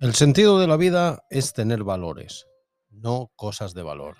El 0.00 0.14
sentido 0.14 0.58
de 0.58 0.66
la 0.66 0.78
vida 0.78 1.26
es 1.28 1.52
tener 1.52 1.84
valores, 1.84 2.46
no 2.88 3.30
cosas 3.36 3.74
de 3.74 3.82
valor. 3.82 4.16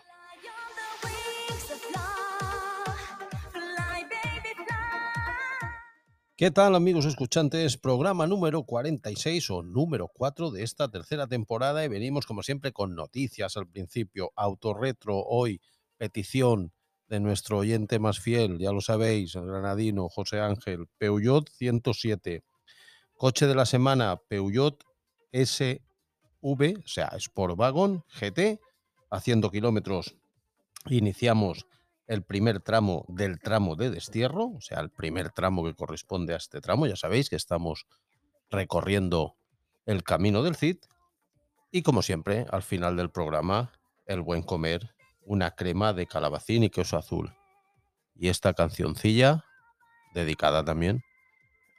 ¿Qué 6.36 6.50
tal 6.50 6.74
amigos 6.74 7.06
escuchantes? 7.06 7.78
Programa 7.78 8.26
número 8.26 8.64
46 8.64 9.48
o 9.48 9.62
número 9.62 10.08
4 10.12 10.50
de 10.50 10.64
esta 10.64 10.90
tercera 10.90 11.26
temporada 11.26 11.82
y 11.82 11.88
venimos 11.88 12.26
como 12.26 12.42
siempre 12.42 12.72
con 12.72 12.94
noticias 12.94 13.56
al 13.56 13.66
principio, 13.66 14.32
autorretro 14.36 15.18
hoy, 15.20 15.62
petición 15.96 16.74
de 17.08 17.20
nuestro 17.20 17.56
oyente 17.56 17.98
más 17.98 18.20
fiel, 18.20 18.58
ya 18.58 18.70
lo 18.70 18.82
sabéis, 18.82 19.34
el 19.34 19.46
granadino 19.46 20.10
José 20.10 20.40
Ángel, 20.40 20.88
Peugeot 20.98 21.48
107, 21.48 22.44
coche 23.14 23.46
de 23.46 23.54
la 23.54 23.64
semana 23.64 24.20
Peugeot 24.28 24.89
SV, 25.32 25.80
o 26.42 26.88
sea, 26.88 27.10
Sportwagon 27.18 28.04
GT, 28.20 28.60
haciendo 29.10 29.50
kilómetros. 29.50 30.16
Iniciamos 30.86 31.66
el 32.06 32.24
primer 32.24 32.60
tramo 32.60 33.04
del 33.08 33.38
tramo 33.38 33.76
de 33.76 33.90
destierro, 33.90 34.46
o 34.56 34.60
sea, 34.60 34.80
el 34.80 34.90
primer 34.90 35.30
tramo 35.30 35.64
que 35.64 35.74
corresponde 35.74 36.34
a 36.34 36.38
este 36.38 36.60
tramo. 36.60 36.86
Ya 36.86 36.96
sabéis 36.96 37.30
que 37.30 37.36
estamos 37.36 37.86
recorriendo 38.50 39.36
el 39.86 40.02
camino 40.02 40.42
del 40.42 40.56
Cid. 40.56 40.78
Y 41.70 41.82
como 41.82 42.02
siempre, 42.02 42.46
al 42.50 42.62
final 42.62 42.96
del 42.96 43.10
programa, 43.10 43.72
el 44.06 44.22
buen 44.22 44.42
comer, 44.42 44.90
una 45.22 45.52
crema 45.52 45.92
de 45.92 46.06
calabacín 46.06 46.64
y 46.64 46.70
queso 46.70 46.96
azul. 46.96 47.32
Y 48.16 48.28
esta 48.28 48.54
cancioncilla, 48.54 49.44
dedicada 50.12 50.64
también 50.64 51.02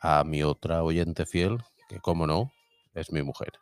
a 0.02 0.24
mi 0.24 0.44
otra 0.44 0.82
oyente 0.84 1.26
fiel, 1.26 1.58
que 1.90 2.00
como 2.00 2.26
no, 2.26 2.54
es 2.94 3.12
mi 3.12 3.24
mujer. 3.24 3.54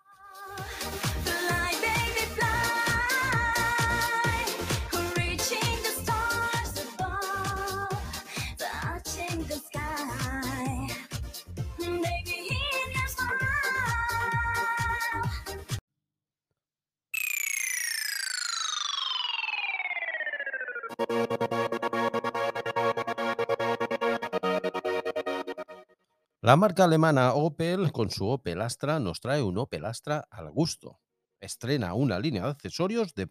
La 26.50 26.56
marca 26.56 26.86
alemana 26.86 27.36
Opel, 27.36 27.92
con 27.92 28.10
su 28.10 28.28
Opel 28.28 28.62
Astra, 28.62 29.00
nos 29.00 29.22
trae 29.22 29.44
un 29.44 29.60
Opel 29.60 29.86
Astra 29.86 30.26
al 30.32 30.50
gusto. 30.50 31.00
Estrena 31.40 31.94
una 31.94 32.18
línea 32.18 32.42
de 32.42 32.50
accesorios 32.50 33.14
de, 33.14 33.28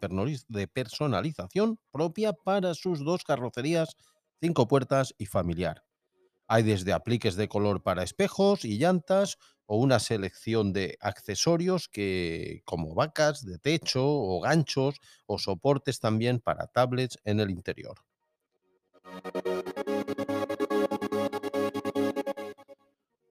personalización 0.69 1.80
propia 1.91 2.33
para 2.33 2.75
sus 2.75 3.05
dos 3.05 3.25
carrocerías, 3.25 3.97
cinco 4.41 4.69
puertas 4.69 5.16
y 5.19 5.27
familiar. 5.27 5.83
Hay 6.47 6.62
desde 6.62 6.92
apliques 6.92 7.34
de 7.34 7.48
color 7.48 7.83
para 7.83 8.05
espejos 8.05 8.64
y 8.64 8.78
llantas 8.78 9.36
o 9.66 9.78
una 9.78 9.98
selección 9.98 10.72
de 10.72 10.97
accesorios 11.00 11.88
que 11.88 12.62
como 12.64 12.94
vacas 12.94 13.44
de 13.44 13.58
techo 13.58 14.06
o 14.06 14.41
ganchos 14.41 14.94
o 15.27 15.41
soportes 15.41 15.98
también 15.98 16.38
para 16.38 16.69
tablets 16.69 17.19
en 17.25 17.41
el 17.41 17.50
interior. 17.50 17.98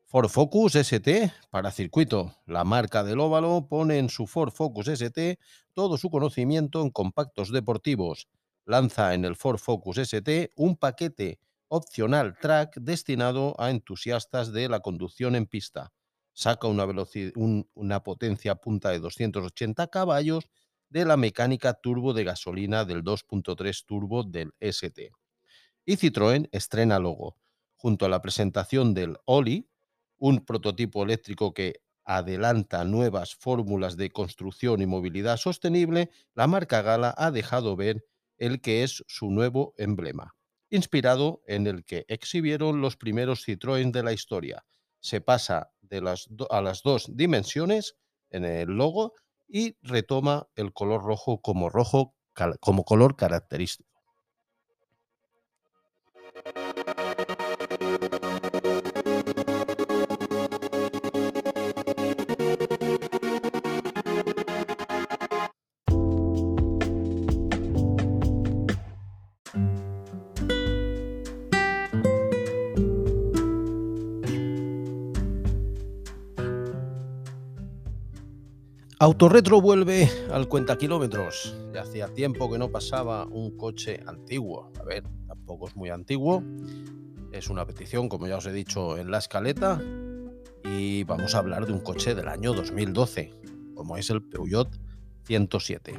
Ford 0.09 0.29
Focus 0.29 0.75
ST 0.75 1.34
para 1.50 1.69
circuito. 1.69 2.34
La 2.45 2.63
marca 2.63 3.03
del 3.03 3.19
óvalo 3.19 3.68
pone 3.68 3.97
en 3.97 4.07
su 4.07 4.25
Ford 4.25 4.53
Focus 4.53 4.88
ST 4.88 5.38
todo 5.73 5.97
su 5.97 6.09
conocimiento 6.09 6.81
en 6.81 6.91
compactos 6.91 7.51
deportivos. 7.51 8.29
Lanza 8.63 9.13
en 9.16 9.25
el 9.25 9.35
Ford 9.35 9.57
Focus 9.57 9.97
ST 9.97 10.53
un 10.56 10.78
paquete 10.78 11.41
opcional 11.68 12.38
track 12.40 12.78
destinado 12.79 13.53
a 13.59 13.69
entusiastas 13.69 14.53
de 14.53 14.69
la 14.69 14.79
conducción 14.79 15.35
en 15.35 15.45
pista. 15.45 15.91
Saca 16.31 16.68
una, 16.68 16.88
una 17.74 18.03
potencia 18.03 18.56
punta 18.56 18.91
de 18.91 19.00
280 19.00 19.88
caballos 19.88 20.47
de 20.88 21.03
la 21.03 21.18
mecánica 21.18 21.74
turbo 21.74 22.13
de 22.13 22.24
gasolina 22.24 22.85
del 22.85 23.03
2.3 23.03 23.85
turbo 23.85 24.24
del 24.24 24.53
ST. 24.62 25.12
Y 25.84 25.97
Citroën 25.97 26.47
estrena 26.53 26.97
logo. 26.97 27.35
Junto 27.75 28.06
a 28.06 28.09
la 28.09 28.22
presentación 28.22 28.94
del 28.94 29.18
Oli, 29.25 29.68
un 30.17 30.45
prototipo 30.45 31.03
eléctrico 31.03 31.53
que 31.53 31.81
adelanta 32.05 32.85
nuevas 32.85 33.35
fórmulas 33.35 33.97
de 33.97 34.09
construcción 34.11 34.81
y 34.81 34.85
movilidad 34.85 35.38
sostenible, 35.38 36.09
la 36.33 36.47
marca 36.47 36.81
Gala 36.81 37.13
ha 37.17 37.31
dejado 37.31 37.75
ver 37.75 38.05
el 38.38 38.61
que 38.61 38.83
es 38.83 39.03
su 39.07 39.29
nuevo 39.29 39.73
emblema, 39.77 40.35
inspirado 40.69 41.41
en 41.47 41.67
el 41.67 41.83
que 41.83 42.06
exhibieron 42.07 42.81
los 42.81 42.95
primeros 42.95 43.45
Citroën 43.45 43.91
de 43.91 44.03
la 44.03 44.13
historia. 44.13 44.66
Se 45.00 45.22
pasa 45.22 45.72
de 45.81 46.01
las 46.01 46.27
a 46.50 46.61
las 46.61 46.81
dos 46.81 47.09
dimensiones 47.13 47.95
en 48.29 48.45
el 48.45 48.69
logo 48.69 49.13
y 49.47 49.77
retoma 49.81 50.47
el 50.56 50.73
color 50.73 51.03
rojo 51.03 51.41
como 51.41 51.69
rojo 51.69 52.16
como 52.59 52.83
color 52.83 53.16
característico. 53.16 53.97
Autorretro 79.00 79.62
vuelve 79.62 80.09
al 80.31 80.47
cuenta 80.47 80.75
kilómetros. 80.75 81.56
Ya 81.72 81.84
hacía 81.84 82.08
tiempo 82.08 82.52
que 82.52 82.58
no 82.58 82.72
pasaba 82.72 83.25
un 83.25 83.56
coche 83.56 84.02
antiguo. 84.08 84.72
A 84.80 84.84
ver, 84.84 85.03
tampoco 85.28 85.68
es 85.68 85.75
muy 85.75 85.91
antiguo. 85.91 86.41
Es 87.31 87.52
una 87.52 87.68
petición, 87.68 88.09
como 88.09 88.25
ya 88.25 88.38
os 88.38 88.47
he 88.47 88.52
dicho, 88.52 88.97
en 88.97 89.12
la 89.12 89.19
escaleta. 89.19 89.80
Y 90.63 91.03
vamos 91.03 91.36
a 91.36 91.38
hablar 91.38 91.68
de 91.68 91.74
un 91.74 91.80
coche 91.80 92.16
del 92.16 92.28
año 92.28 92.53
2012, 92.53 93.36
como 93.75 93.97
es 93.97 94.09
el 94.09 94.24
Peugeot 94.24 94.69
107. 95.25 95.94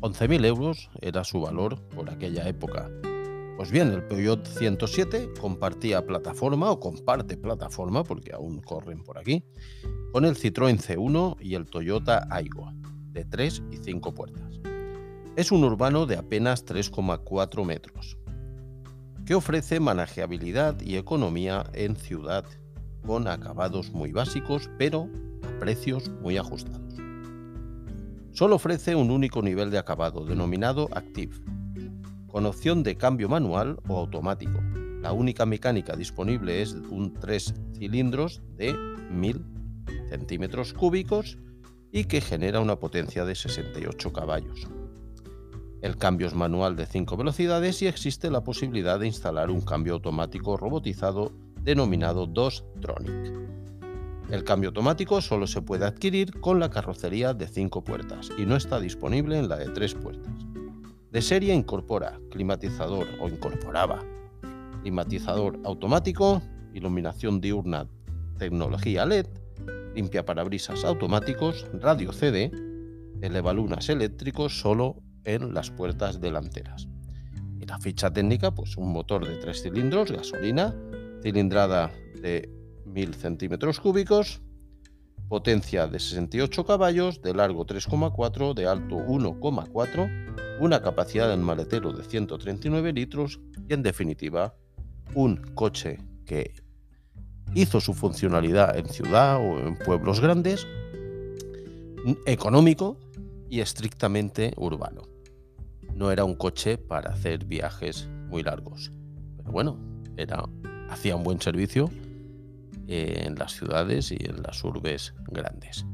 11.000 0.00 0.46
euros 0.46 0.88
era 1.02 1.22
su 1.22 1.42
valor 1.42 1.78
por 1.90 2.08
aquella 2.08 2.48
época. 2.48 2.88
Pues 3.56 3.70
bien, 3.70 3.88
el 3.88 4.02
Peugeot 4.04 4.46
107 4.46 5.30
compartía 5.40 6.04
plataforma 6.04 6.70
o 6.70 6.78
comparte 6.78 7.38
plataforma, 7.38 8.04
porque 8.04 8.34
aún 8.34 8.60
corren 8.60 9.02
por 9.02 9.16
aquí, 9.16 9.42
con 10.12 10.26
el 10.26 10.36
Citroën 10.36 10.78
C1 10.78 11.38
y 11.40 11.54
el 11.54 11.64
Toyota 11.64 12.28
Aygo, 12.30 12.70
de 13.12 13.24
3 13.24 13.62
y 13.70 13.78
5 13.78 14.12
puertas. 14.12 14.60
Es 15.36 15.52
un 15.52 15.64
urbano 15.64 16.04
de 16.04 16.16
apenas 16.16 16.66
3,4 16.66 17.64
metros, 17.64 18.18
que 19.24 19.34
ofrece 19.34 19.80
manejabilidad 19.80 20.78
y 20.82 20.96
economía 20.96 21.64
en 21.72 21.96
ciudad, 21.96 22.44
con 23.06 23.26
acabados 23.26 23.90
muy 23.90 24.12
básicos, 24.12 24.68
pero 24.76 25.08
a 25.42 25.58
precios 25.58 26.10
muy 26.20 26.36
ajustados. 26.36 26.94
Solo 28.32 28.56
ofrece 28.56 28.94
un 28.94 29.10
único 29.10 29.40
nivel 29.40 29.70
de 29.70 29.78
acabado, 29.78 30.26
denominado 30.26 30.90
Active, 30.92 31.34
con 32.36 32.44
opción 32.44 32.82
de 32.82 32.98
cambio 32.98 33.30
manual 33.30 33.78
o 33.88 33.96
automático. 33.96 34.60
La 35.00 35.14
única 35.14 35.46
mecánica 35.46 35.96
disponible 35.96 36.60
es 36.60 36.74
un 36.90 37.14
3 37.14 37.54
cilindros 37.78 38.42
de 38.58 38.74
1000 39.10 39.42
centímetros 40.10 40.74
cúbicos 40.74 41.38
y 41.92 42.04
que 42.04 42.20
genera 42.20 42.60
una 42.60 42.78
potencia 42.78 43.24
de 43.24 43.34
68 43.34 44.12
caballos. 44.12 44.68
El 45.80 45.96
cambio 45.96 46.26
es 46.26 46.34
manual 46.34 46.76
de 46.76 46.84
5 46.84 47.16
velocidades 47.16 47.80
y 47.80 47.86
existe 47.86 48.30
la 48.30 48.44
posibilidad 48.44 49.00
de 49.00 49.06
instalar 49.06 49.48
un 49.48 49.62
cambio 49.62 49.94
automático 49.94 50.58
robotizado 50.58 51.32
denominado 51.62 52.26
2 52.26 52.64
Tronic. 52.82 53.32
El 54.28 54.44
cambio 54.44 54.68
automático 54.68 55.22
solo 55.22 55.46
se 55.46 55.62
puede 55.62 55.86
adquirir 55.86 56.38
con 56.38 56.60
la 56.60 56.68
carrocería 56.68 57.32
de 57.32 57.48
5 57.48 57.82
puertas 57.82 58.28
y 58.36 58.44
no 58.44 58.56
está 58.56 58.78
disponible 58.78 59.38
en 59.38 59.48
la 59.48 59.56
de 59.56 59.70
3 59.70 59.94
puertas. 59.94 60.45
De 61.16 61.22
serie 61.22 61.54
incorpora 61.54 62.20
climatizador 62.30 63.06
o 63.18 63.26
incorporaba 63.26 64.04
climatizador 64.82 65.58
automático, 65.64 66.42
iluminación 66.74 67.40
diurna, 67.40 67.88
tecnología 68.36 69.06
LED, 69.06 69.26
limpia 69.94 70.26
parabrisas 70.26 70.84
automáticos, 70.84 71.66
radio 71.80 72.12
CD, 72.12 72.52
elevalunas 73.22 73.88
eléctricos 73.88 74.60
solo 74.60 74.96
en 75.24 75.54
las 75.54 75.70
puertas 75.70 76.20
delanteras. 76.20 76.86
Y 77.58 77.64
la 77.64 77.78
ficha 77.78 78.12
técnica, 78.12 78.54
pues 78.54 78.76
un 78.76 78.92
motor 78.92 79.26
de 79.26 79.36
3 79.36 79.62
cilindros, 79.62 80.12
gasolina, 80.12 80.74
cilindrada 81.22 81.92
de 82.20 82.50
1000 82.84 83.14
centímetros 83.14 83.80
cúbicos, 83.80 84.42
Potencia 85.28 85.86
de 85.88 85.98
68 85.98 86.64
caballos, 86.64 87.20
de 87.20 87.34
largo 87.34 87.66
3,4, 87.66 88.54
de 88.54 88.66
alto 88.66 88.96
1,4, 88.96 90.60
una 90.60 90.80
capacidad 90.80 91.28
del 91.28 91.40
maletero 91.40 91.92
de 91.92 92.04
139 92.04 92.92
litros 92.92 93.40
y 93.68 93.74
en 93.74 93.82
definitiva 93.82 94.54
un 95.14 95.36
coche 95.54 95.98
que 96.24 96.54
hizo 97.54 97.80
su 97.80 97.94
funcionalidad 97.94 98.78
en 98.78 98.88
ciudad 98.88 99.36
o 99.38 99.58
en 99.58 99.76
pueblos 99.76 100.20
grandes, 100.20 100.66
económico 102.26 102.98
y 103.48 103.60
estrictamente 103.60 104.52
urbano. 104.56 105.02
No 105.94 106.10
era 106.10 106.24
un 106.24 106.36
coche 106.36 106.78
para 106.78 107.10
hacer 107.10 107.44
viajes 107.46 108.08
muy 108.28 108.42
largos, 108.42 108.92
pero 109.36 109.50
bueno, 109.50 109.78
era, 110.16 110.44
hacía 110.88 111.16
un 111.16 111.24
buen 111.24 111.40
servicio 111.40 111.90
en 112.88 113.34
las 113.36 113.52
ciudades 113.52 114.10
y 114.12 114.18
en 114.20 114.42
las 114.42 114.62
urbes 114.64 115.14
grandes. 115.28 115.86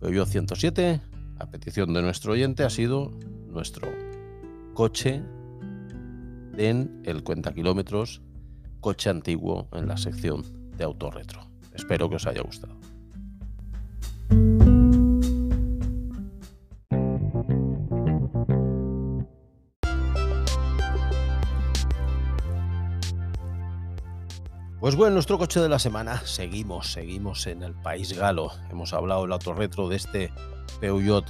Peugeot 0.00 0.28
107, 0.28 1.00
a 1.38 1.46
petición 1.46 1.92
de 1.94 2.02
nuestro 2.02 2.32
oyente, 2.32 2.64
ha 2.64 2.70
sido 2.70 3.12
nuestro 3.46 3.88
coche 4.74 5.22
en 6.56 7.02
el 7.04 7.22
cuenta 7.22 7.52
kilómetros, 7.52 8.22
coche 8.80 9.10
antiguo 9.10 9.68
en 9.72 9.86
la 9.86 9.96
sección 9.96 10.42
de 10.76 10.84
autorretro. 10.84 11.48
Espero 11.74 12.08
que 12.10 12.16
os 12.16 12.26
haya 12.26 12.42
gustado. 12.42 12.81
Pues 24.92 24.98
bueno, 24.98 25.14
nuestro 25.14 25.38
coche 25.38 25.58
de 25.58 25.70
la 25.70 25.78
semana, 25.78 26.20
seguimos, 26.26 26.92
seguimos 26.92 27.46
en 27.46 27.62
el 27.62 27.72
país 27.72 28.12
galo. 28.12 28.52
Hemos 28.70 28.92
hablado 28.92 29.24
el 29.24 29.32
autorretro 29.32 29.88
de 29.88 29.96
este 29.96 30.30
Peugeot 30.82 31.24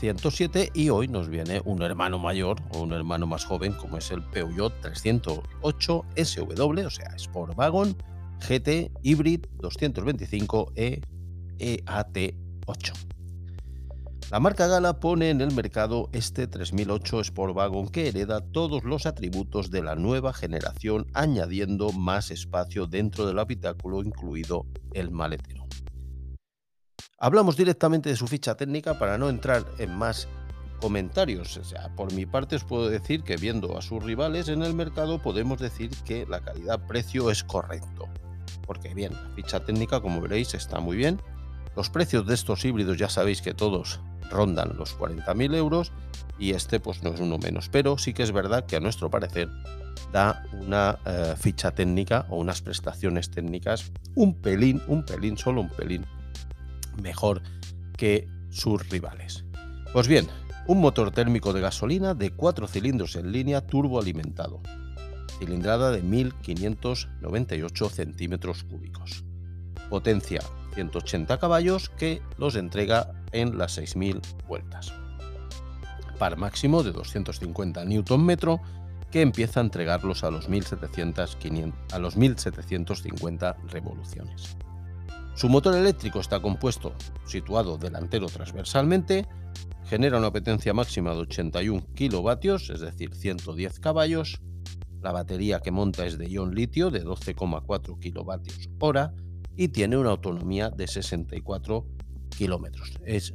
107 0.00 0.72
y 0.74 0.88
hoy 0.88 1.06
nos 1.06 1.28
viene 1.28 1.62
un 1.64 1.80
hermano 1.82 2.18
mayor 2.18 2.56
o 2.72 2.80
un 2.80 2.92
hermano 2.92 3.28
más 3.28 3.44
joven 3.44 3.72
como 3.74 3.98
es 3.98 4.10
el 4.10 4.20
Peugeot 4.20 4.80
308 4.80 6.04
SW, 6.24 6.86
o 6.86 6.90
sea, 6.90 7.16
Sportwagon 7.16 7.96
GT 8.48 8.90
Hybrid 9.02 9.46
225 9.60 10.72
e 10.74 11.00
EAT8. 11.60 13.13
La 14.30 14.40
marca 14.40 14.66
Gala 14.66 15.00
pone 15.00 15.28
en 15.28 15.42
el 15.42 15.52
mercado 15.52 16.08
este 16.12 16.46
3008 16.46 17.24
Sportwagon 17.24 17.88
que 17.88 18.08
hereda 18.08 18.40
todos 18.40 18.82
los 18.82 19.04
atributos 19.04 19.70
de 19.70 19.82
la 19.82 19.96
nueva 19.96 20.32
generación 20.32 21.06
añadiendo 21.12 21.92
más 21.92 22.30
espacio 22.30 22.86
dentro 22.86 23.26
del 23.26 23.38
habitáculo 23.38 24.02
incluido 24.02 24.66
el 24.92 25.10
maletero. 25.10 25.64
Hablamos 27.18 27.56
directamente 27.56 28.08
de 28.08 28.16
su 28.16 28.26
ficha 28.26 28.56
técnica 28.56 28.98
para 28.98 29.18
no 29.18 29.28
entrar 29.28 29.64
en 29.78 29.94
más 29.94 30.26
comentarios. 30.80 31.58
O 31.58 31.64
sea, 31.64 31.94
por 31.94 32.12
mi 32.12 32.24
parte 32.26 32.56
os 32.56 32.64
puedo 32.64 32.88
decir 32.88 33.22
que 33.22 33.36
viendo 33.36 33.76
a 33.78 33.82
sus 33.82 34.02
rivales 34.02 34.48
en 34.48 34.62
el 34.62 34.74
mercado 34.74 35.20
podemos 35.22 35.58
decir 35.58 35.90
que 36.04 36.26
la 36.26 36.40
calidad-precio 36.40 37.30
es 37.30 37.44
correcto. 37.44 38.08
Porque 38.66 38.94
bien, 38.94 39.12
la 39.12 39.30
ficha 39.36 39.60
técnica 39.60 40.00
como 40.00 40.22
veréis 40.22 40.54
está 40.54 40.80
muy 40.80 40.96
bien. 40.96 41.20
Los 41.76 41.90
precios 41.90 42.26
de 42.26 42.34
estos 42.34 42.64
híbridos 42.64 42.98
ya 42.98 43.08
sabéis 43.08 43.42
que 43.42 43.54
todos 43.54 44.00
rondan 44.30 44.76
los 44.76 44.96
40.000 44.98 45.54
euros 45.54 45.92
y 46.38 46.50
este 46.52 46.80
pues 46.80 47.02
no 47.02 47.10
es 47.10 47.20
uno 47.20 47.38
menos. 47.38 47.68
Pero 47.68 47.98
sí 47.98 48.12
que 48.14 48.22
es 48.22 48.32
verdad 48.32 48.66
que 48.66 48.76
a 48.76 48.80
nuestro 48.80 49.10
parecer 49.10 49.48
da 50.12 50.44
una 50.52 50.98
eh, 51.04 51.34
ficha 51.36 51.72
técnica 51.72 52.26
o 52.28 52.36
unas 52.38 52.62
prestaciones 52.62 53.30
técnicas 53.30 53.92
un 54.14 54.34
pelín, 54.34 54.80
un 54.86 55.04
pelín, 55.04 55.36
solo 55.36 55.60
un 55.60 55.70
pelín 55.70 56.06
mejor 57.02 57.42
que 57.96 58.28
sus 58.50 58.88
rivales. 58.88 59.44
Pues 59.92 60.06
bien, 60.08 60.28
un 60.66 60.80
motor 60.80 61.10
térmico 61.10 61.52
de 61.52 61.60
gasolina 61.60 62.14
de 62.14 62.30
4 62.30 62.66
cilindros 62.68 63.16
en 63.16 63.32
línea 63.32 63.60
turboalimentado, 63.66 64.62
cilindrada 65.38 65.90
de 65.90 66.02
1598 66.02 67.88
centímetros 67.88 68.64
cúbicos, 68.64 69.24
potencia 69.90 70.40
180 70.74 71.38
caballos 71.38 71.90
que 71.90 72.22
los 72.38 72.56
entrega 72.56 73.12
en 73.32 73.58
las 73.58 73.78
6.000 73.78 74.20
vueltas. 74.46 74.92
Par 76.18 76.36
máximo 76.36 76.82
de 76.82 76.92
250 76.92 77.84
Nm 77.84 78.36
que 79.10 79.22
empieza 79.22 79.60
a 79.60 79.62
entregarlos 79.62 80.24
a 80.24 80.30
los, 80.30 80.48
1700, 80.48 81.38
a 81.92 81.98
los 81.98 82.16
1750 82.16 83.56
revoluciones. 83.68 84.56
Su 85.36 85.48
motor 85.48 85.76
eléctrico 85.76 86.20
está 86.20 86.40
compuesto, 86.40 86.94
situado 87.24 87.76
delantero 87.76 88.26
transversalmente, 88.26 89.26
genera 89.84 90.18
una 90.18 90.32
potencia 90.32 90.72
máxima 90.72 91.12
de 91.12 91.18
81 91.18 91.86
kilovatios, 91.94 92.70
es 92.70 92.80
decir, 92.80 93.14
110 93.14 93.80
caballos. 93.80 94.40
La 95.00 95.12
batería 95.12 95.60
que 95.60 95.70
monta 95.70 96.06
es 96.06 96.18
de 96.18 96.28
ion 96.28 96.54
litio 96.54 96.90
de 96.90 97.04
12,4 97.04 97.98
kilovatios 97.98 98.68
hora 98.80 99.12
y 99.56 99.68
tiene 99.68 99.96
una 99.96 100.10
autonomía 100.10 100.70
de 100.70 100.86
64 100.86 101.86
kilómetros. 102.36 102.92
Es 103.04 103.34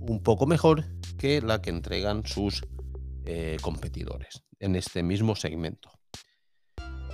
un 0.00 0.22
poco 0.22 0.46
mejor 0.46 0.84
que 1.18 1.40
la 1.40 1.60
que 1.60 1.70
entregan 1.70 2.26
sus 2.26 2.66
eh, 3.24 3.56
competidores 3.60 4.42
en 4.58 4.76
este 4.76 5.02
mismo 5.02 5.36
segmento. 5.36 5.90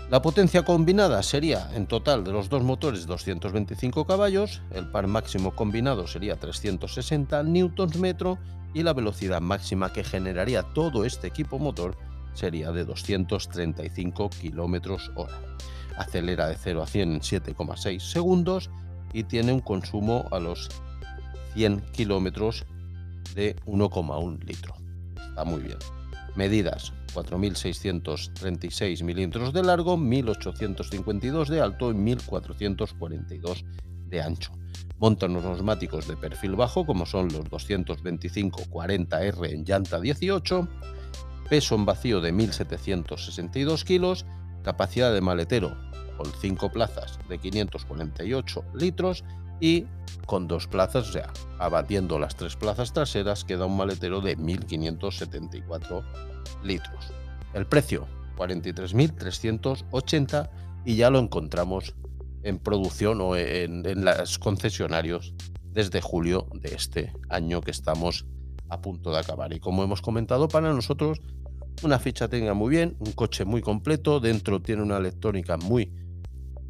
La 0.09 0.23
potencia 0.23 0.65
combinada 0.65 1.21
sería 1.25 1.69
en 1.75 1.89
total 1.89 2.23
de 2.23 2.31
los 2.31 2.49
dos 2.49 2.63
motores 2.63 3.07
225 3.07 4.07
caballos, 4.07 4.63
el 4.71 4.89
par 4.89 5.09
máximo 5.09 5.57
combinado 5.57 6.07
sería 6.07 6.39
360 6.39 7.43
Nm 7.43 8.39
y 8.73 8.85
la 8.85 8.93
velocidad 8.93 9.41
máxima 9.41 9.93
que 9.93 10.05
generaría 10.05 10.63
todo 10.63 11.05
este 11.05 11.27
equipo 11.27 11.59
motor 11.59 11.97
sería 12.37 12.73
de 12.73 12.85
235 12.85 14.31
km 14.31 14.99
hora 15.15 15.39
acelera 15.97 16.49
de 16.49 16.57
0 16.57 16.83
a 16.83 16.87
100 16.87 17.13
en 17.13 17.21
7,6 17.21 18.01
segundos 18.01 18.71
y 19.13 19.25
tiene 19.25 19.53
un 19.53 19.61
consumo 19.61 20.27
a 20.31 20.39
los 20.39 20.71
100 21.55 21.81
kilómetros 21.93 22.65
de 23.35 23.57
1,1 23.67 24.45
litro. 24.45 24.75
Está 25.29 25.45
muy 25.45 25.63
bien. 25.63 25.79
Medidas 26.35 26.93
4.636 27.15 29.03
milímetros 29.03 29.55
de 29.55 29.63
largo, 29.63 29.97
1.852 29.97 31.49
de 31.49 31.63
alto 31.63 31.91
y 31.91 31.95
1.442 31.95 33.65
de 34.09 34.23
ancho. 34.23 34.53
Monta 34.99 35.27
unos 35.27 35.45
neumáticos 35.45 36.09
de 36.09 36.17
perfil 36.17 36.57
bajo 36.57 36.87
como 36.87 37.05
son 37.07 37.29
los 37.29 37.45
225-40R 37.47 39.51
en 39.51 39.65
llanta 39.65 40.01
18, 40.01 40.69
peso 41.49 41.75
en 41.75 41.85
vacío 41.85 42.21
de 42.21 42.33
1.762 42.33 43.85
kilos 43.85 44.25
capacidad 44.63 45.13
de 45.13 45.21
maletero 45.21 45.77
con 46.17 46.33
5 46.33 46.73
plazas 46.73 47.19
de 47.29 47.39
548 47.39 48.65
litros 48.75 49.25
y 49.61 49.87
con 50.27 50.49
dos 50.49 50.67
plazas, 50.67 51.09
o 51.09 51.13
sea, 51.13 51.33
abatiendo 51.59 52.19
las 52.19 52.37
tres 52.37 52.57
plazas 52.57 52.93
traseras, 52.93 53.45
queda 53.45 53.65
un 53.67 53.77
maletero 53.77 54.21
de 54.21 54.37
1.574 54.37 56.03
litros. 56.65 57.13
El 57.55 57.67
precio, 57.67 58.09
43.380 58.37 60.51
y 60.85 60.97
ya 60.97 61.11
lo 61.11 61.21
encontramos 61.21 61.95
en 62.43 62.59
producción 62.59 63.21
o 63.21 63.37
en, 63.37 63.87
en 63.87 64.05
los 64.05 64.39
concesionarios 64.39 65.33
desde 65.65 66.01
julio 66.01 66.49
de 66.55 66.75
este 66.75 67.13
año 67.29 67.61
que 67.61 67.71
estamos 67.71 68.27
a 68.69 68.81
punto 68.81 69.13
de 69.13 69.19
acabar. 69.19 69.53
Y 69.53 69.61
como 69.61 69.83
hemos 69.83 70.03
comentado, 70.03 70.49
para 70.49 70.73
nosotros 70.73 71.21
una 71.83 71.99
ficha 71.99 72.29
técnica 72.29 72.55
muy 72.55 72.71
bien, 72.71 72.97
un 73.01 73.13
coche 73.13 73.45
muy 73.45 73.61
completo, 73.61 74.21
dentro 74.21 74.61
tiene 74.61 74.83
una 74.83 74.97
electrónica 74.97 75.57
muy, 75.57 75.93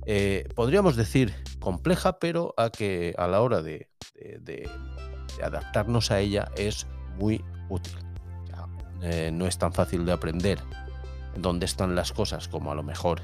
eh, 0.04 0.48
podríamos 0.54 0.96
decir, 0.96 1.32
compleja, 1.60 2.18
pero 2.18 2.54
a 2.56 2.70
que 2.70 3.14
a 3.18 3.26
la 3.26 3.40
hora 3.40 3.62
de, 3.62 3.88
adaptarnos 5.42 6.10
a 6.10 6.20
ella 6.20 6.50
es 6.56 6.86
muy 7.18 7.44
útil. 7.68 7.96
Eh, 9.02 9.30
no 9.32 9.46
es 9.46 9.58
tan 9.58 9.72
fácil 9.72 10.06
de 10.06 10.12
aprender 10.12 10.58
dónde 11.36 11.66
están 11.66 11.94
las 11.94 12.12
cosas 12.12 12.48
como 12.48 12.72
a 12.72 12.74
lo 12.74 12.82
mejor 12.82 13.20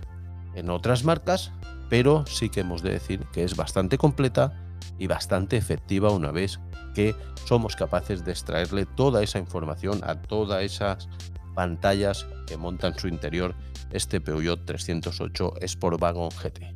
en 0.54 0.68
otras 0.68 1.04
marcas, 1.04 1.50
pero 1.88 2.26
sí 2.26 2.50
que 2.50 2.60
hemos 2.60 2.82
de 2.82 2.90
decir 2.90 3.26
que 3.32 3.42
es 3.42 3.56
bastante 3.56 3.96
completa 3.96 4.61
y 4.98 5.06
bastante 5.06 5.56
efectiva 5.56 6.10
una 6.10 6.30
vez 6.30 6.60
que 6.94 7.14
somos 7.46 7.76
capaces 7.76 8.24
de 8.24 8.32
extraerle 8.32 8.86
toda 8.86 9.22
esa 9.22 9.38
información 9.38 10.00
a 10.04 10.20
todas 10.22 10.62
esas 10.62 11.08
pantallas 11.54 12.26
que 12.46 12.56
monta 12.56 12.88
en 12.88 12.98
su 12.98 13.08
interior 13.08 13.54
este 13.90 14.20
Peugeot 14.20 14.64
308 14.64 15.54
Sportwagon 15.66 16.30
GT. 16.30 16.74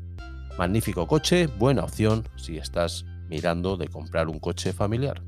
Magnífico 0.59 1.07
coche, 1.07 1.47
buena 1.47 1.85
opción 1.85 2.29
si 2.37 2.59
estás 2.59 3.05
mirando 3.29 3.77
de 3.77 3.89
comprar 3.89 4.29
un 4.29 4.39
coche 4.39 4.73
familiar. 4.73 5.23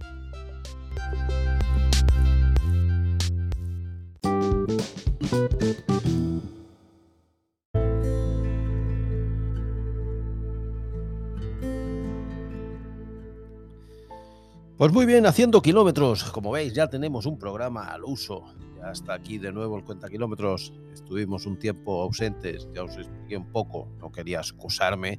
Pues 14.79 14.93
muy 14.93 15.07
bien, 15.07 15.27
haciendo 15.27 15.61
kilómetros. 15.61 16.23
Como 16.31 16.53
veis, 16.53 16.73
ya 16.73 16.87
tenemos 16.87 17.27
un 17.27 17.37
programa 17.37 17.89
al 17.89 18.05
uso. 18.05 18.45
Ya 18.77 18.93
está 18.93 19.15
aquí 19.15 19.37
de 19.37 19.51
nuevo 19.51 19.77
el 19.77 19.83
cuenta 19.83 20.09
kilómetros. 20.09 20.73
Estuvimos 20.93 21.47
un 21.47 21.59
tiempo 21.59 22.01
ausentes, 22.01 22.69
ya 22.73 22.85
os 22.85 22.97
expliqué 22.97 23.37
un 23.37 23.51
poco. 23.51 23.89
No 23.99 24.13
quería 24.13 24.39
excusarme, 24.39 25.19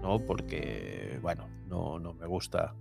¿no? 0.00 0.24
Porque, 0.24 1.18
bueno, 1.20 1.50
no, 1.66 1.98
no 1.98 2.14
me 2.14 2.26
gusta 2.26 2.74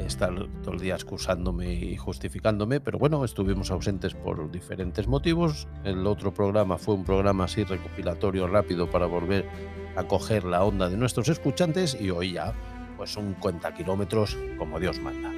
estar 0.00 0.34
todo 0.64 0.74
el 0.74 0.80
día 0.80 0.96
excusándome 0.96 1.72
y 1.72 1.96
justificándome, 1.96 2.80
pero 2.80 2.98
bueno, 2.98 3.24
estuvimos 3.24 3.70
ausentes 3.70 4.14
por 4.14 4.50
diferentes 4.50 5.06
motivos. 5.06 5.68
El 5.84 6.04
otro 6.04 6.34
programa 6.34 6.78
fue 6.78 6.96
un 6.96 7.04
programa 7.04 7.44
así 7.44 7.62
recopilatorio 7.62 8.48
rápido 8.48 8.90
para 8.90 9.06
volver 9.06 9.48
a 9.94 10.02
coger 10.02 10.42
la 10.42 10.64
onda 10.64 10.88
de 10.88 10.96
nuestros 10.96 11.28
escuchantes 11.28 11.96
y 12.00 12.10
hoy 12.10 12.32
ya 12.32 12.54
pues 13.02 13.16
un 13.16 13.34
cuenta 13.34 13.74
kilómetros 13.74 14.38
como 14.56 14.78
Dios 14.78 15.00
manda. 15.00 15.32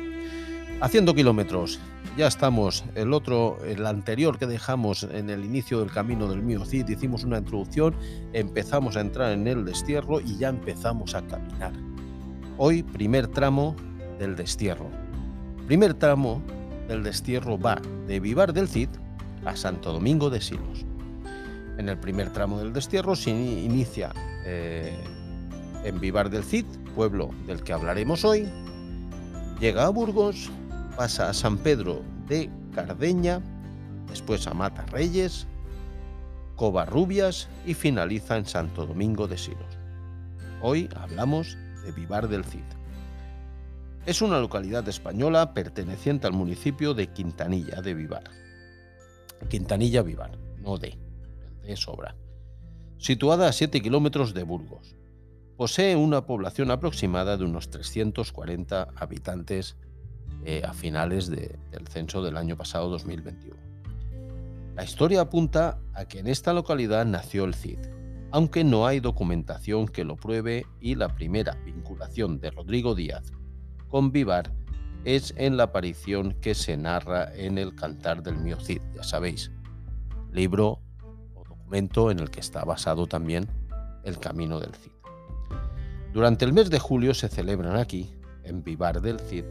Haciendo 0.83 1.15
kilómetros, 1.15 1.81
ya 2.15 2.27
estamos. 2.27 2.85
El 2.95 3.15
otro, 3.15 3.57
el 3.65 3.87
anterior 3.87 4.39
que 4.39 4.47
dejamos 4.47 5.05
en 5.05 5.31
el 5.31 5.47
inicio 5.47 5.81
del 5.81 5.91
camino 5.91 6.29
del 6.29 6.43
mío 6.43 6.67
Cid, 6.67 6.87
hicimos 6.91 7.25
una 7.25 7.39
introducción, 7.39 7.97
empezamos 8.35 8.99
a 8.99 9.01
entrar 9.01 9.33
en 9.33 9.49
el 9.49 9.65
destierro 9.65 10.21
y 10.21 10.37
ya 10.37 10.51
empezamos 10.51 11.15
a 11.15 11.23
caminar. 11.23 11.73
Hoy, 12.59 12.83
primer 12.83 13.29
tramo 13.29 13.75
del 14.19 14.37
destierro. 14.37 14.91
Primer 15.67 15.95
tramo 15.95 16.43
del 16.87 17.03
destierro 17.03 17.59
va 17.59 17.81
de 18.07 18.21
Vivar 18.21 18.53
del 18.53 18.69
Cid 18.69 18.91
a 19.47 19.57
Santo 19.57 19.91
Domingo 19.91 20.29
de 20.29 20.43
Silos. 20.43 20.85
En 21.79 21.89
el 21.89 21.97
primer 21.97 22.29
tramo 22.29 22.59
del 22.59 22.75
destierro 22.75 23.17
se 23.17 23.31
inicia 23.31 24.13
eh, 24.45 24.95
en 25.83 25.99
Vivar 25.99 26.29
del 26.29 26.45
Cid, 26.45 26.67
pueblo 26.95 27.31
del 27.47 27.63
que 27.63 27.73
hablaremos 27.73 28.25
hoy, 28.25 28.49
llega 29.61 29.85
a 29.85 29.91
Burgos, 29.91 30.51
pasa 30.97 31.29
a 31.29 31.35
San 31.35 31.59
Pedro 31.59 32.03
de 32.29 32.49
Cardeña, 32.75 33.43
después 34.09 34.47
a 34.47 34.55
Mata 34.55 34.87
Reyes, 34.87 35.47
Covarrubias 36.57 37.49
y 37.67 37.75
finaliza 37.75 38.37
en 38.37 38.47
Santo 38.47 38.87
Domingo 38.87 39.27
de 39.27 39.37
Silos. 39.37 39.79
Hoy 40.63 40.89
hablamos 40.97 41.59
de 41.85 41.93
Vivar 41.93 42.29
del 42.29 42.45
Cid. 42.45 42.65
Es 44.07 44.23
una 44.23 44.39
localidad 44.39 44.89
española 44.89 45.53
perteneciente 45.53 46.27
al 46.27 46.33
municipio 46.33 46.95
de 46.95 47.09
Quintanilla 47.09 47.83
de 47.83 47.95
Vivar. 47.95 48.31
Quintanilla 49.49 50.03
Vivar, 50.03 50.39
no 50.59 50.79
de, 50.79 50.97
de 51.63 51.77
sobra. 51.77 52.15
Situada 52.99 53.49
a 53.49 53.53
7 53.53 53.83
kilómetros 53.83 54.33
de 54.33 54.45
Burgos. 54.45 54.95
Posee 55.57 55.95
una 55.95 56.27
población 56.27 56.73
aproximada 56.73 57.37
de 57.37 57.45
unos 57.45 57.71
340 57.71 58.89
habitantes 58.97 59.77
eh, 60.45 60.63
a 60.65 60.73
finales 60.73 61.29
del 61.29 61.87
censo 61.89 62.23
del 62.23 62.37
año 62.37 62.57
pasado 62.57 62.91
2021. 62.91 63.57
La 64.75 64.83
historia 64.83 65.21
apunta 65.21 65.79
a 65.93 66.07
que 66.07 66.19
en 66.19 66.27
esta 66.27 66.53
localidad 66.53 67.07
nació 67.07 67.45
el 67.45 67.55
Cid, 67.55 67.79
aunque 68.33 68.65
no 68.65 68.85
hay 68.85 68.99
documentación 68.99 69.87
que 69.87 70.03
lo 70.03 70.17
pruebe 70.17 70.67
y 70.81 70.97
la 70.97 71.15
primera 71.15 71.55
vinculación 71.65 72.41
de 72.41 72.51
Rodrigo 72.51 72.97
Díaz 72.97 73.31
con 73.87 74.11
Vivar 74.11 74.53
es 75.05 75.35
en 75.37 75.57
la 75.57 75.65
aparición 75.65 76.33
que 76.41 76.57
se 76.57 76.77
narra 76.77 77.33
en 77.33 77.59
el 77.59 77.77
Cantar 77.77 78.25
del 78.25 78.39
Mío 78.39 78.59
Cid, 78.59 78.83
ya 78.93 79.05
sabéis, 79.05 79.53
libro 80.33 80.81
o 81.35 81.45
documento 81.45 82.11
en 82.11 82.19
el 82.19 82.31
que 82.31 82.41
está 82.41 82.65
basado 82.65 83.07
también 83.07 83.47
el 84.03 84.19
Camino 84.19 84.59
del 84.59 84.75
Cid. 84.75 84.94
Durante 86.15 86.45
el 86.45 86.53
mes 86.53 86.71
de 86.71 86.79
julio 86.79 87.13
se 87.13 87.29
celebran 87.29 87.75
aquí, 87.75 88.15
en 88.45 88.63
Vivar 88.63 89.03
del 89.03 89.19
Cid, 89.19 89.47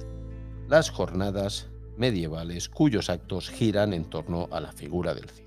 las 0.70 0.90
jornadas 0.90 1.68
medievales 1.98 2.70
cuyos 2.70 3.10
actos 3.10 3.50
giran 3.50 3.92
en 3.92 4.06
torno 4.06 4.48
a 4.50 4.62
la 4.62 4.72
figura 4.72 5.14
del 5.14 5.30
Cid. 5.30 5.44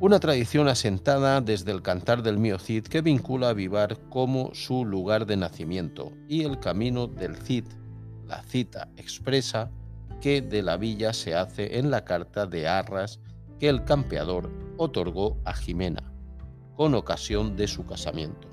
Una 0.00 0.18
tradición 0.18 0.66
asentada 0.66 1.40
desde 1.40 1.70
el 1.70 1.82
cantar 1.82 2.24
del 2.24 2.36
Mío 2.36 2.58
Cid 2.58 2.88
que 2.88 3.00
vincula 3.00 3.50
a 3.50 3.52
Vivar 3.52 3.96
como 4.08 4.52
su 4.54 4.84
lugar 4.84 5.24
de 5.24 5.36
nacimiento 5.36 6.12
y 6.28 6.42
el 6.42 6.58
camino 6.58 7.06
del 7.06 7.36
Cid. 7.36 7.66
La 8.26 8.42
cita 8.42 8.88
expresa 8.96 9.70
que 10.20 10.42
de 10.42 10.62
la 10.64 10.76
villa 10.78 11.12
se 11.12 11.36
hace 11.36 11.78
en 11.78 11.92
la 11.92 12.04
carta 12.04 12.44
de 12.44 12.66
arras 12.66 13.20
que 13.60 13.68
el 13.68 13.84
campeador 13.84 14.50
otorgó 14.78 15.40
a 15.44 15.54
Jimena, 15.54 16.12
con 16.74 16.96
ocasión 16.96 17.56
de 17.56 17.68
su 17.68 17.86
casamiento, 17.86 18.45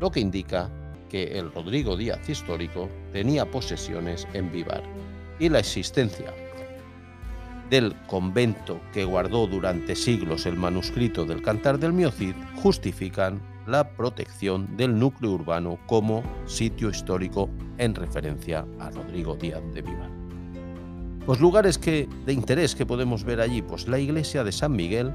lo 0.00 0.10
que 0.10 0.20
indica 0.20 0.70
que 1.08 1.38
el 1.38 1.52
Rodrigo 1.52 1.96
Díaz 1.96 2.28
histórico 2.28 2.88
tenía 3.12 3.50
posesiones 3.50 4.26
en 4.32 4.50
Vivar 4.50 4.82
y 5.38 5.48
la 5.48 5.60
existencia 5.60 6.32
del 7.70 7.94
convento 8.06 8.80
que 8.92 9.04
guardó 9.04 9.46
durante 9.46 9.96
siglos 9.96 10.46
el 10.46 10.56
manuscrito 10.56 11.24
del 11.24 11.42
Cantar 11.42 11.78
del 11.78 11.92
Miocid 11.92 12.34
justifican 12.56 13.40
la 13.66 13.88
protección 13.90 14.76
del 14.76 14.96
núcleo 14.98 15.32
urbano 15.32 15.78
como 15.86 16.22
sitio 16.46 16.90
histórico 16.90 17.50
en 17.78 17.94
referencia 17.94 18.64
a 18.78 18.90
Rodrigo 18.90 19.34
Díaz 19.34 19.62
de 19.74 19.82
Vivar. 19.82 20.10
Los 21.26 21.40
lugares 21.40 21.76
que, 21.76 22.08
de 22.24 22.32
interés 22.32 22.76
que 22.76 22.86
podemos 22.86 23.24
ver 23.24 23.40
allí, 23.40 23.60
pues 23.60 23.88
la 23.88 23.98
iglesia 23.98 24.44
de 24.44 24.52
San 24.52 24.72
Miguel, 24.72 25.12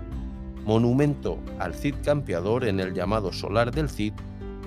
monumento 0.65 1.39
al 1.57 1.73
Cid 1.73 1.95
Campeador 2.03 2.65
en 2.65 2.81
el 2.81 2.93
llamado 2.93 3.31
Solar 3.31 3.71
del 3.71 3.89
Cid, 3.89 4.13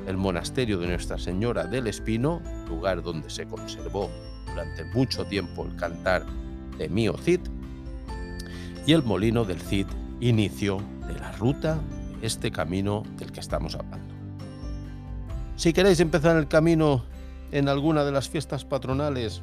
el 0.06 0.16
monasterio 0.16 0.78
de 0.78 0.88
Nuestra 0.88 1.18
Señora 1.18 1.64
del 1.64 1.86
Espino, 1.86 2.40
lugar 2.68 3.02
donde 3.02 3.30
se 3.30 3.46
conservó 3.46 4.10
durante 4.46 4.84
mucho 4.84 5.24
tiempo 5.24 5.64
el 5.64 5.76
cantar 5.76 6.24
de 6.78 6.88
Mío 6.88 7.16
Cid, 7.16 7.40
y 8.86 8.92
el 8.92 9.02
molino 9.02 9.44
del 9.44 9.60
Cid, 9.60 9.86
inicio 10.20 10.80
de 11.06 11.18
la 11.18 11.32
ruta 11.32 11.80
este 12.22 12.50
camino 12.50 13.02
del 13.16 13.32
que 13.32 13.40
estamos 13.40 13.74
hablando. 13.74 14.14
Si 15.56 15.72
queréis 15.72 16.00
empezar 16.00 16.36
el 16.36 16.48
camino 16.48 17.04
en 17.52 17.68
alguna 17.68 18.04
de 18.04 18.12
las 18.12 18.28
fiestas 18.28 18.64
patronales 18.64 19.42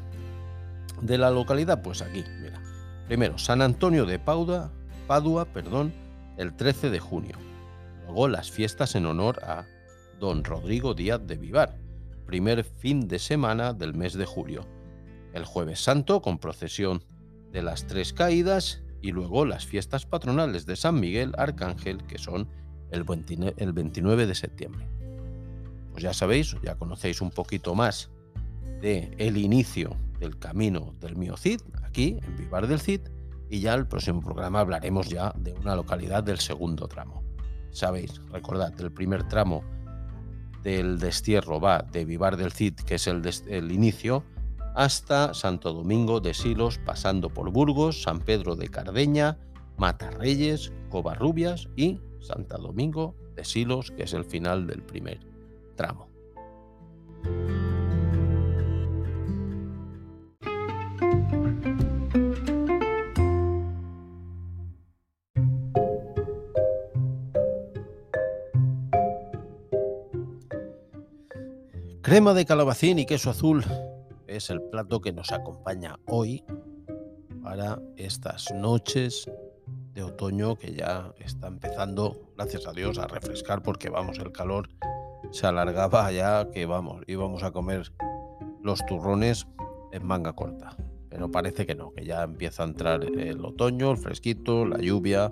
de 1.02 1.18
la 1.18 1.32
localidad, 1.32 1.82
pues 1.82 2.02
aquí, 2.02 2.24
mira. 2.42 2.60
Primero, 3.08 3.38
San 3.38 3.62
Antonio 3.62 4.06
de 4.06 4.20
Padua, 4.20 4.72
Padua, 5.08 5.46
perdón, 5.46 5.94
el 6.38 6.54
13 6.54 6.90
de 6.90 7.00
junio. 7.00 7.38
Luego 8.06 8.28
las 8.28 8.52
fiestas 8.52 8.96
en 8.96 9.06
honor 9.06 9.44
a 9.44 9.66
don 10.22 10.44
Rodrigo 10.44 10.94
Díaz 10.94 11.20
de 11.26 11.36
Vivar, 11.36 11.80
primer 12.28 12.64
fin 12.64 13.08
de 13.08 13.18
semana 13.18 13.74
del 13.74 13.96
mes 13.96 14.14
de 14.14 14.26
julio. 14.26 14.68
El 15.34 15.46
jueves 15.46 15.84
santo 15.84 16.22
con 16.22 16.38
procesión 16.38 17.04
de 17.52 17.64
las 17.64 17.88
tres 17.88 18.14
caídas 18.14 18.84
y 19.02 19.12
luego 19.12 19.46
las 19.46 19.66
fiestas 19.66 20.06
patronales 20.06 20.68
de 20.68 20.76
San 20.76 21.00
Miguel 21.00 21.34
Arcángel, 21.40 22.04
que 22.06 22.20
son 22.20 22.48
el 22.92 23.04
29 23.04 24.28
de 24.28 24.36
septiembre. 24.36 24.88
Pues 25.92 26.04
ya 26.04 26.14
sabéis, 26.14 26.56
ya 26.64 26.76
conocéis 26.76 27.20
un 27.20 27.32
poquito 27.32 27.74
más 27.74 28.12
de 28.80 29.16
el 29.18 29.38
inicio 29.38 29.98
del 30.20 30.38
camino 30.38 30.94
del 31.00 31.16
Mío 31.16 31.36
Cid, 31.36 31.62
aquí 31.84 32.20
en 32.22 32.36
Vivar 32.38 32.68
del 32.68 32.80
Cid, 32.80 33.02
y 33.50 33.60
ya 33.60 33.74
el 33.74 33.88
próximo 33.88 34.22
programa 34.22 34.60
hablaremos 34.60 35.10
ya 35.10 35.34
de 35.36 35.54
una 35.54 35.76
localidad 35.76 36.24
del 36.24 36.38
segundo 36.38 36.88
tramo. 36.88 37.24
Sabéis, 37.72 38.22
recordad, 38.32 38.80
el 38.80 38.92
primer 38.92 39.28
tramo 39.28 39.64
del 40.64 41.00
destierro 41.00 41.60
va 41.60 41.86
de 41.92 42.06
Vivar 42.06 42.38
del 42.38 42.52
Cid, 42.52 42.76
que 42.76 42.96
es 42.96 43.08
el, 43.08 43.22
el 43.48 43.72
inicio, 43.72 44.24
hasta 44.76 45.34
Santo 45.34 45.74
Domingo 45.74 46.20
de 46.20 46.34
Silos, 46.34 46.80
pasando 46.86 47.30
por 47.30 47.52
Burgos, 47.52 48.04
San 48.04 48.20
Pedro 48.20 48.56
de 48.56 48.70
Cardeña, 48.70 49.38
Matarreyes, 49.78 50.72
Covarrubias 50.90 51.68
y 51.76 52.00
Santo 52.20 52.58
Domingo 52.58 53.16
de 53.36 53.44
Silos, 53.44 53.92
que 53.92 54.04
es 54.04 54.14
el 54.14 54.26
final 54.26 54.68
del 54.68 54.84
primer 54.84 55.20
tramo. 55.76 56.08
Crema 72.12 72.34
de 72.34 72.44
calabacín 72.44 73.00
y 73.00 73.06
queso 73.06 73.30
azul 73.30 73.64
es 74.28 74.50
el 74.50 74.62
plato 74.64 75.00
que 75.00 75.14
nos 75.14 75.32
acompaña 75.32 75.98
hoy 76.08 76.44
para 77.42 77.82
estas 77.96 78.54
noches 78.54 79.32
de 79.94 80.04
otoño 80.04 80.58
que 80.58 80.74
ya 80.74 81.14
está 81.20 81.48
empezando, 81.48 82.34
gracias 82.36 82.68
a 82.68 82.74
Dios, 82.74 82.98
a 82.98 83.08
refrescar 83.08 83.64
porque 83.64 83.90
vamos, 83.90 84.20
el 84.20 84.34
calor 84.34 84.68
se 85.32 85.48
alargaba 85.48 86.12
ya 86.12 86.50
que 86.52 86.66
vamos, 86.66 87.02
íbamos 87.08 87.44
a 87.44 87.52
comer 87.52 87.94
los 88.62 88.86
turrones 88.86 89.48
en 89.94 90.06
manga 90.06 90.34
corta. 90.34 90.76
Pero 91.08 91.32
parece 91.32 91.66
que 91.66 91.76
no, 91.76 91.94
que 91.94 92.04
ya 92.04 92.24
empieza 92.24 92.64
a 92.64 92.68
entrar 92.68 93.06
el 93.06 93.46
otoño, 93.46 93.90
el 93.90 93.98
fresquito, 93.98 94.66
la 94.66 94.80
lluvia. 94.80 95.32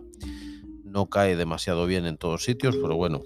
No 0.86 1.10
cae 1.10 1.36
demasiado 1.36 1.86
bien 1.88 2.06
en 2.06 2.18
todos 2.18 2.46
sitios, 2.46 2.78
pero 2.82 2.96
bueno, 2.96 3.22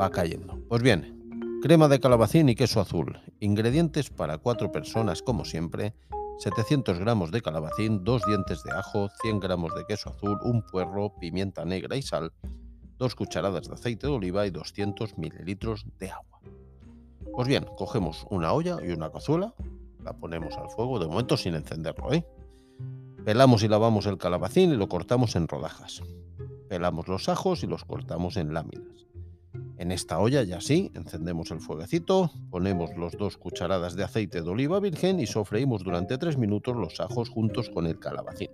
va 0.00 0.10
cayendo. 0.10 0.58
Pues 0.66 0.82
bien, 0.82 1.21
Crema 1.62 1.86
de 1.86 2.00
calabacín 2.00 2.48
y 2.48 2.56
queso 2.56 2.80
azul. 2.80 3.20
Ingredientes 3.38 4.10
para 4.10 4.38
cuatro 4.38 4.72
personas 4.72 5.22
como 5.22 5.44
siempre. 5.44 5.94
700 6.40 6.98
gramos 6.98 7.30
de 7.30 7.40
calabacín, 7.40 8.02
2 8.02 8.22
dientes 8.26 8.64
de 8.64 8.72
ajo, 8.72 9.08
100 9.22 9.38
gramos 9.38 9.72
de 9.76 9.84
queso 9.86 10.10
azul, 10.10 10.40
un 10.42 10.62
puerro, 10.62 11.14
pimienta 11.20 11.64
negra 11.64 11.94
y 11.96 12.02
sal, 12.02 12.32
2 12.98 13.14
cucharadas 13.14 13.68
de 13.68 13.74
aceite 13.74 14.08
de 14.08 14.12
oliva 14.12 14.44
y 14.44 14.50
200 14.50 15.16
mililitros 15.18 15.86
de 16.00 16.10
agua. 16.10 16.40
Pues 17.32 17.46
bien, 17.46 17.64
cogemos 17.76 18.26
una 18.28 18.52
olla 18.52 18.78
y 18.84 18.90
una 18.90 19.12
cazuela, 19.12 19.54
la 20.02 20.14
ponemos 20.14 20.56
al 20.56 20.68
fuego, 20.68 20.98
de 20.98 21.06
momento 21.06 21.36
sin 21.36 21.54
encenderlo, 21.54 22.12
¿eh? 22.12 22.26
Pelamos 23.24 23.62
y 23.62 23.68
lavamos 23.68 24.06
el 24.06 24.18
calabacín 24.18 24.72
y 24.72 24.76
lo 24.76 24.88
cortamos 24.88 25.36
en 25.36 25.46
rodajas. 25.46 26.02
Pelamos 26.68 27.06
los 27.06 27.28
ajos 27.28 27.62
y 27.62 27.68
los 27.68 27.84
cortamos 27.84 28.36
en 28.36 28.52
láminas. 28.52 29.06
En 29.82 29.90
esta 29.90 30.20
olla 30.20 30.44
ya 30.44 30.60
sí, 30.60 30.92
encendemos 30.94 31.50
el 31.50 31.58
fueguecito, 31.58 32.30
ponemos 32.50 32.96
los 32.96 33.18
dos 33.18 33.36
cucharadas 33.36 33.96
de 33.96 34.04
aceite 34.04 34.40
de 34.40 34.48
oliva 34.48 34.78
virgen 34.78 35.18
y 35.18 35.26
sofreímos 35.26 35.82
durante 35.82 36.18
tres 36.18 36.38
minutos 36.38 36.76
los 36.76 37.00
ajos 37.00 37.28
juntos 37.28 37.68
con 37.68 37.88
el 37.88 37.98
calabacín, 37.98 38.52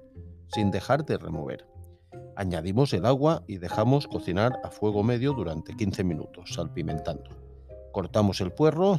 sin 0.55 0.71
dejar 0.71 1.05
de 1.05 1.19
remover. 1.19 1.67
Añadimos 2.35 2.95
el 2.95 3.05
agua 3.05 3.43
y 3.47 3.59
dejamos 3.59 4.09
cocinar 4.09 4.59
a 4.65 4.71
fuego 4.71 5.03
medio 5.03 5.35
durante 5.35 5.77
15 5.77 6.03
minutos, 6.03 6.55
salpimentando. 6.55 7.29
Cortamos 7.93 8.41
el 8.41 8.51
puerro 8.51 8.99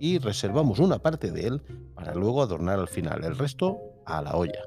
y 0.00 0.18
reservamos 0.18 0.80
una 0.80 0.98
parte 0.98 1.30
de 1.30 1.46
él 1.46 1.62
para 1.94 2.16
luego 2.16 2.42
adornar 2.42 2.80
al 2.80 2.88
final 2.88 3.22
el 3.22 3.38
resto 3.38 3.78
a 4.06 4.20
la 4.22 4.34
olla. 4.34 4.64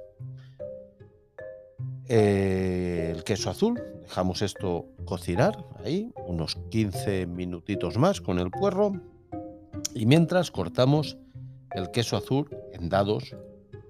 El 3.13 3.23
queso 3.23 3.51
azul, 3.51 3.79
dejamos 4.01 4.41
esto 4.41 4.87
cocinar 5.05 5.65
ahí 5.85 6.11
unos 6.27 6.55
15 6.71 7.27
minutitos 7.27 7.97
más 7.97 8.21
con 8.21 8.39
el 8.39 8.49
puerro 8.49 8.93
y 9.93 10.05
mientras 10.07 10.49
cortamos 10.49 11.17
el 11.71 11.91
queso 11.91 12.17
azul 12.17 12.49
en 12.73 12.89
dados 12.89 13.35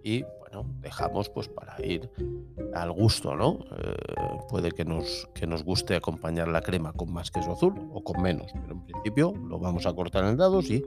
y 0.04 0.24
bueno, 0.40 0.70
dejamos 0.82 1.30
pues 1.30 1.48
para 1.48 1.76
ir 1.86 2.10
al 2.74 2.92
gusto, 2.92 3.36
¿no? 3.36 3.60
Eh, 3.78 3.96
puede 4.50 4.72
que 4.72 4.84
nos, 4.84 5.30
que 5.34 5.48
nos 5.48 5.64
guste 5.64 5.96
acompañar 5.96 6.50
la 6.50 6.62
crema 6.62 6.92
con 6.92 7.14
más 7.14 7.32
queso 7.32 7.54
azul 7.54 7.74
o 7.94 8.04
con 8.04 8.22
menos, 8.22 8.52
pero 8.54 8.74
en 8.74 8.84
principio 8.84 9.34
lo 9.48 9.58
vamos 9.58 9.86
a 9.86 9.94
cortar 9.94 10.26
en 10.26 10.36
dados 10.36 10.70
y 10.70 10.84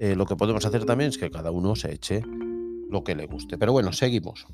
eh, 0.00 0.14
lo 0.14 0.26
que 0.26 0.36
podemos 0.36 0.66
hacer 0.66 0.84
también 0.84 1.08
es 1.08 1.18
que 1.18 1.30
cada 1.30 1.50
uno 1.50 1.74
se 1.76 1.92
eche 1.92 2.22
lo 2.90 3.02
que 3.02 3.14
le 3.14 3.26
guste. 3.26 3.56
Pero 3.56 3.72
bueno, 3.72 3.92
seguimos. 3.92 4.46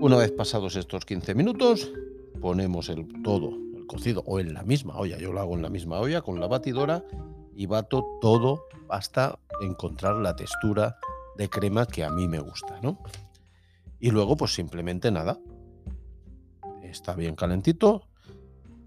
Una 0.00 0.16
vez 0.16 0.32
pasados 0.32 0.76
estos 0.76 1.04
15 1.04 1.34
minutos, 1.34 1.92
ponemos 2.40 2.88
el 2.88 3.22
todo, 3.22 3.50
el 3.76 3.86
cocido, 3.86 4.22
o 4.26 4.40
en 4.40 4.52
la 4.54 4.62
misma 4.62 4.96
olla. 4.96 5.18
Yo 5.18 5.32
lo 5.32 5.40
hago 5.40 5.54
en 5.54 5.62
la 5.62 5.70
misma 5.70 6.00
olla 6.00 6.22
con 6.22 6.40
la 6.40 6.48
batidora 6.48 7.04
y 7.54 7.66
bato 7.66 8.18
todo 8.20 8.64
hasta 8.88 9.38
encontrar 9.60 10.16
la 10.16 10.34
textura 10.34 10.96
de 11.36 11.48
crema 11.48 11.86
que 11.86 12.04
a 12.04 12.10
mí 12.10 12.26
me 12.26 12.40
gusta, 12.40 12.80
¿no? 12.82 12.98
Y 14.00 14.10
luego, 14.10 14.36
pues 14.36 14.54
simplemente 14.54 15.10
nada. 15.10 15.38
Está 16.82 17.14
bien 17.14 17.36
calentito. 17.36 18.02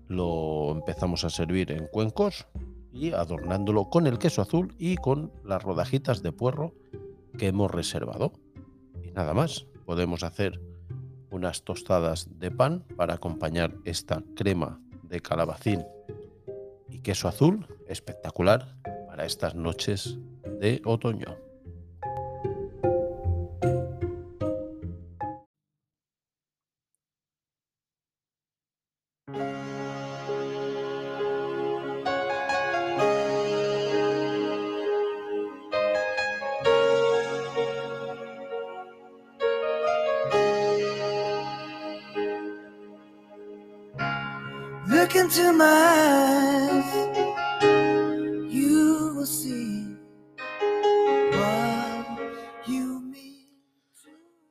Lo 0.07 0.71
empezamos 0.71 1.23
a 1.23 1.29
servir 1.29 1.71
en 1.71 1.87
cuencos 1.87 2.45
y 2.91 3.13
adornándolo 3.13 3.89
con 3.89 4.07
el 4.07 4.19
queso 4.19 4.41
azul 4.41 4.75
y 4.77 4.97
con 4.97 5.31
las 5.43 5.63
rodajitas 5.63 6.21
de 6.21 6.31
puerro 6.31 6.73
que 7.37 7.47
hemos 7.47 7.71
reservado. 7.71 8.33
Y 9.03 9.11
nada 9.11 9.33
más, 9.33 9.65
podemos 9.85 10.23
hacer 10.23 10.59
unas 11.35 11.63
tostadas 11.63 12.39
de 12.39 12.49
pan 12.49 12.83
para 12.95 13.15
acompañar 13.15 13.75
esta 13.83 14.23
crema 14.35 14.79
de 15.03 15.19
calabacín 15.19 15.85
y 16.89 17.01
queso 17.01 17.27
azul 17.27 17.67
espectacular 17.87 18.77
para 19.07 19.25
estas 19.25 19.53
noches 19.53 20.17
de 20.61 20.81
otoño. 20.85 21.44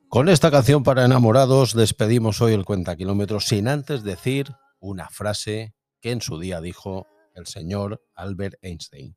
Con 0.09 0.29
esta 0.29 0.51
canción 0.51 0.83
para 0.83 1.05
enamorados 1.05 1.73
despedimos 1.73 2.41
hoy 2.41 2.53
el 2.53 2.65
Cuenta 2.65 2.95
Kilómetros 2.97 3.45
sin 3.45 3.69
antes 3.69 4.03
decir 4.03 4.53
una 4.79 5.07
frase 5.09 5.73
que 6.01 6.11
en 6.11 6.21
su 6.21 6.39
día 6.39 6.59
dijo 6.59 7.07
el 7.35 7.47
señor 7.47 8.01
Albert 8.13 8.55
Einstein. 8.61 9.15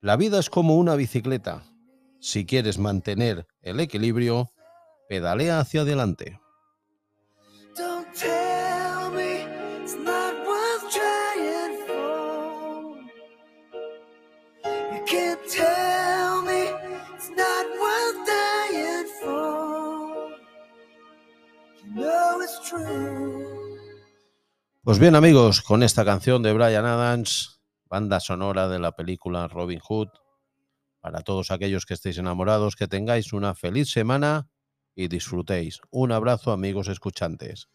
La 0.00 0.16
vida 0.16 0.40
es 0.40 0.50
como 0.50 0.76
una 0.76 0.96
bicicleta. 0.96 1.64
Si 2.20 2.46
quieres 2.46 2.78
mantener 2.78 3.46
el 3.60 3.78
equilibrio, 3.78 4.50
pedalea 5.08 5.60
hacia 5.60 5.82
adelante. 5.82 6.40
Pues 24.86 25.00
bien 25.00 25.16
amigos, 25.16 25.62
con 25.62 25.82
esta 25.82 26.04
canción 26.04 26.44
de 26.44 26.52
Brian 26.52 26.84
Adams, 26.84 27.60
banda 27.86 28.20
sonora 28.20 28.68
de 28.68 28.78
la 28.78 28.92
película 28.92 29.48
Robin 29.48 29.80
Hood, 29.80 30.10
para 31.00 31.22
todos 31.22 31.50
aquellos 31.50 31.86
que 31.86 31.94
estéis 31.94 32.18
enamorados, 32.18 32.76
que 32.76 32.86
tengáis 32.86 33.32
una 33.32 33.56
feliz 33.56 33.90
semana 33.90 34.48
y 34.94 35.08
disfrutéis. 35.08 35.80
Un 35.90 36.12
abrazo 36.12 36.52
amigos 36.52 36.86
escuchantes. 36.86 37.68